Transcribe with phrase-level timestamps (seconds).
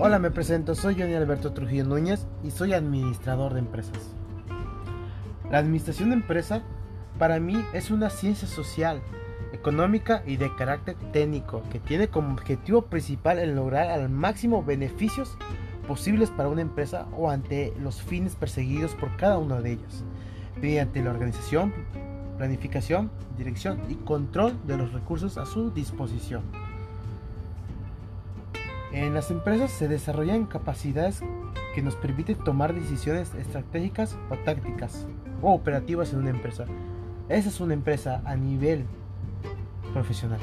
[0.00, 4.14] Hola, me presento, soy Johnny Alberto Trujillo Núñez y soy administrador de empresas.
[5.50, 6.62] La administración de empresa
[7.18, 9.02] para mí es una ciencia social,
[9.52, 15.36] económica y de carácter técnico que tiene como objetivo principal el lograr al máximo beneficios
[15.88, 20.04] posibles para una empresa o ante los fines perseguidos por cada una de ellas,
[20.62, 21.74] mediante la organización,
[22.36, 26.67] planificación, dirección y control de los recursos a su disposición.
[28.92, 31.20] En las empresas se desarrollan capacidades
[31.74, 35.06] que nos permiten tomar decisiones estratégicas o tácticas
[35.42, 36.64] o operativas en una empresa.
[37.28, 38.86] Esa es una empresa a nivel
[39.92, 40.40] profesional.